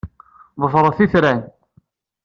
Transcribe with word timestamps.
Ḍefret 0.61 0.99
itran. 1.05 1.41